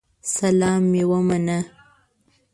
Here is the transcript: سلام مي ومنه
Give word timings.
سلام 0.35 0.81
مي 0.91 1.03
ومنه 1.11 1.59